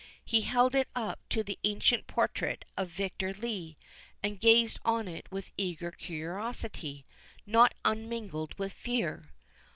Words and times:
He 0.25 0.41
held 0.41 0.73
it 0.73 0.87
up 0.95 1.19
to 1.29 1.43
the 1.43 1.59
ancient 1.63 2.07
portrait 2.07 2.65
of 2.75 2.89
Victor 2.89 3.35
Lee, 3.35 3.77
and 4.23 4.39
gazed 4.39 4.79
on 4.83 5.07
it 5.07 5.31
with 5.31 5.51
eager 5.57 5.91
curiosity, 5.91 7.05
not 7.45 7.75
unmingled 7.85 8.57
with 8.57 8.73
fear. 8.73 9.29